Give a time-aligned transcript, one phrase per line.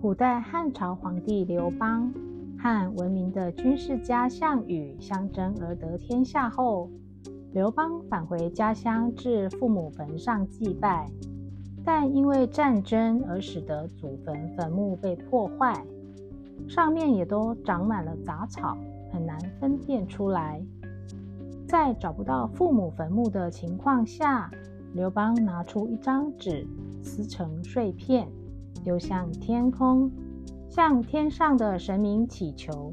[0.00, 2.14] 古代汉朝皇帝刘邦
[2.56, 6.88] 和闻名的军事家项羽相争而得天下后，
[7.52, 11.10] 刘邦返回家乡至父母坟上祭拜，
[11.84, 15.84] 但因为战争而使得祖坟坟墓被破坏，
[16.68, 18.78] 上面也都长满了杂草，
[19.12, 20.62] 很难分辨出来。
[21.66, 24.48] 在找不到父母坟墓的情况下，
[24.94, 26.64] 刘邦拿出一张纸，
[27.02, 28.28] 撕成碎片。
[28.84, 30.10] 丢向天空，
[30.68, 32.92] 向天上的神明祈求。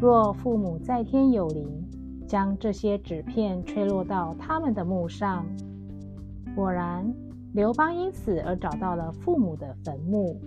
[0.00, 1.84] 若父母在天有灵，
[2.26, 5.46] 将这些纸片吹落到他们的墓上。
[6.54, 7.14] 果然，
[7.52, 10.38] 刘邦因此而找到了父母的坟墓。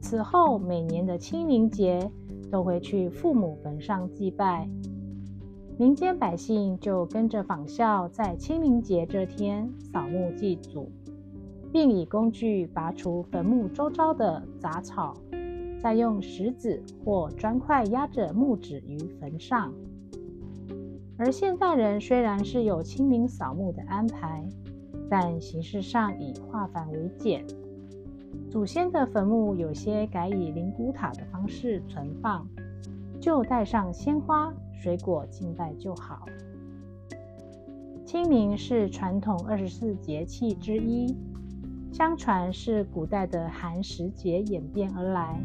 [0.00, 2.10] 此后，每年的清明节
[2.50, 4.68] 都会去父母坟上祭拜。
[5.78, 10.90] 民间百姓就跟着仿效，在清明节这天扫墓祭祖。
[11.72, 15.16] 并以工具拔除坟墓周遭的杂草，
[15.80, 19.72] 再用石子或砖块压着木纸于坟上。
[21.16, 24.46] 而现代人虽然是有清明扫墓的安排，
[25.08, 27.44] 但形式上以化繁为简。
[28.50, 32.46] 祖先的坟墓有些改以灵骨塔的方式存放，
[33.18, 36.26] 就带上鲜花、水果敬拜就好。
[38.04, 41.16] 清明是传统二十四节气之一。
[41.92, 45.38] 相传是古代的寒食节演变而来，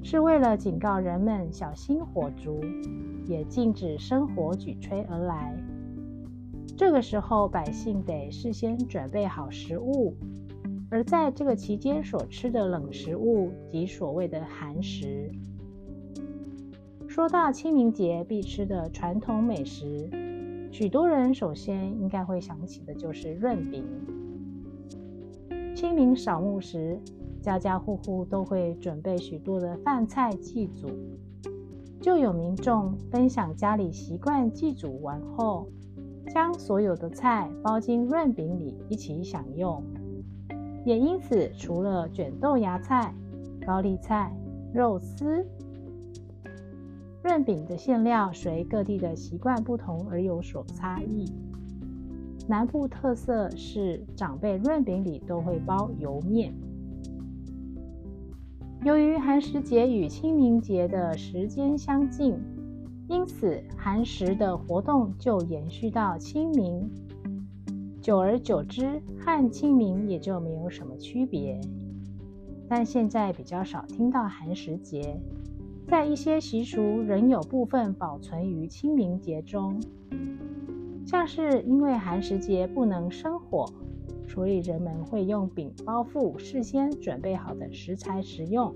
[0.00, 2.60] 是为了警告人们小心火烛，
[3.26, 5.52] 也禁止生火举吹而来。
[6.76, 10.14] 这个时候，百姓得事先准备好食物，
[10.88, 15.32] 而在这个期间所吃的冷食物即所谓的寒食。
[17.08, 20.08] 说到清明节必吃的传统美食，
[20.70, 23.84] 许多人首先应该会想起的就是润饼。
[25.80, 27.00] 清明扫墓时，
[27.40, 30.90] 家家户户都会准备许多的饭菜祭祖，
[32.02, 35.68] 就有民众分享家里习惯祭祖完后，
[36.34, 39.82] 将所有的菜包进润饼里一起享用。
[40.84, 43.14] 也因此，除了卷豆芽菜、
[43.66, 44.36] 高丽菜、
[44.74, 45.46] 肉丝，
[47.22, 51.24] 润饼的馅料随各地的习惯不同而有所差异。
[52.48, 56.52] 南部特色是长辈润饼里都会包油面。
[58.84, 62.38] 由于寒食节与清明节的时间相近，
[63.08, 66.90] 因此寒食的活动就延续到清明。
[68.00, 71.60] 久而久之，和清明也就没有什么区别。
[72.66, 75.20] 但现在比较少听到寒食节，
[75.86, 79.78] 在一些习俗仍有部分保存于清明节中。
[81.10, 83.66] 像是因为寒食节不能生火，
[84.28, 88.72] 所以人们会用饼包覆事先准备好的食材食用，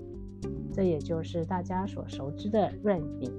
[0.73, 3.31] 这也就是大家所熟知的润饼。